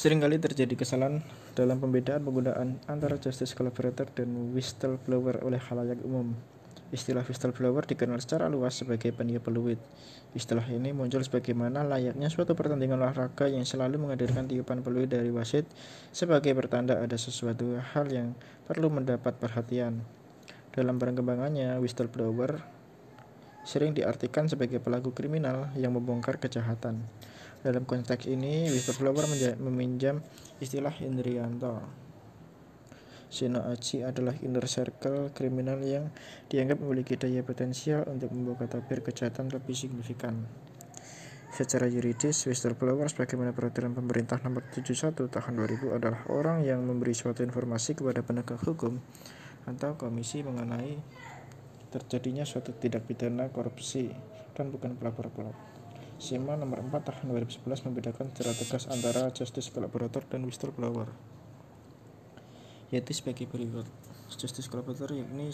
Seringkali 0.00 0.40
terjadi 0.40 0.80
kesalahan 0.80 1.20
dalam 1.52 1.76
pembedaan 1.76 2.24
penggunaan 2.24 2.80
antara 2.88 3.20
justice 3.20 3.52
collaborator 3.52 4.08
dan 4.08 4.32
whistleblower 4.56 5.44
oleh 5.44 5.60
khalayak 5.60 6.00
umum. 6.08 6.32
Istilah 6.88 7.20
whistleblower 7.20 7.84
dikenal 7.84 8.16
secara 8.16 8.48
luas 8.48 8.80
sebagai 8.80 9.12
peniup 9.12 9.44
peluit. 9.44 9.76
Istilah 10.32 10.64
ini 10.72 10.96
muncul 10.96 11.20
sebagaimana 11.20 11.84
layaknya 11.84 12.32
suatu 12.32 12.56
pertandingan 12.56 12.96
olahraga 12.96 13.44
yang 13.52 13.68
selalu 13.68 14.00
menghadirkan 14.00 14.48
tiupan 14.48 14.80
peluit 14.80 15.12
dari 15.12 15.28
wasit 15.28 15.68
sebagai 16.16 16.56
pertanda 16.56 16.96
ada 16.96 17.20
sesuatu 17.20 17.76
hal 17.76 18.08
yang 18.08 18.32
perlu 18.64 18.88
mendapat 18.88 19.36
perhatian. 19.36 20.00
Dalam 20.72 20.96
perkembangannya, 20.96 21.76
whistleblower 21.76 22.56
sering 23.68 23.92
diartikan 23.92 24.48
sebagai 24.48 24.80
pelaku 24.80 25.12
kriminal 25.12 25.68
yang 25.76 25.92
membongkar 25.92 26.40
kejahatan. 26.40 27.04
Dalam 27.60 27.84
konteks 27.84 28.24
ini, 28.24 28.72
whistleblower 28.72 29.28
meminjam 29.60 30.24
istilah 30.64 30.96
Indrianto. 31.04 31.84
Shino 33.30 33.62
Aji 33.62 34.00
adalah 34.02 34.32
inner 34.40 34.64
circle 34.64 35.30
kriminal 35.36 35.78
yang 35.84 36.08
dianggap 36.48 36.80
memiliki 36.80 37.20
daya 37.20 37.44
potensial 37.44 38.08
untuk 38.08 38.32
membuka 38.32 38.64
tabir 38.66 39.04
kejahatan 39.04 39.52
lebih 39.52 39.76
signifikan. 39.76 40.48
Secara 41.52 41.84
yuridis, 41.84 42.48
whistleblower 42.48 43.12
sebagaimana 43.12 43.52
peraturan 43.52 43.92
pemerintah 43.92 44.40
nomor 44.40 44.64
71 44.72 45.28
tahun 45.28 45.52
2000 45.60 45.98
adalah 46.00 46.20
orang 46.32 46.64
yang 46.64 46.80
memberi 46.80 47.12
suatu 47.12 47.44
informasi 47.44 47.92
kepada 47.92 48.24
penegak 48.24 48.56
hukum 48.64 48.96
atau 49.68 50.00
komisi 50.00 50.40
mengenai 50.40 50.96
terjadinya 51.92 52.48
suatu 52.48 52.72
tindak 52.72 53.04
pidana 53.04 53.52
korupsi 53.52 54.08
dan 54.56 54.72
bukan 54.72 54.96
pelapor-pelapor. 54.96 55.79
SIMA 56.20 56.52
nomor 56.60 56.84
4 56.84 57.00
tahun 57.00 57.32
2011 57.32 57.88
membedakan 57.88 58.28
secara 58.28 58.52
tegas 58.52 58.84
antara 58.92 59.32
justice 59.32 59.72
collaborator 59.72 60.20
dan 60.28 60.44
whistleblower 60.44 61.08
yaitu 62.90 63.14
sebagai 63.14 63.46
berikut. 63.46 63.86
Justice 64.30 64.66
collaborator 64.68 65.14
yakni 65.14 65.50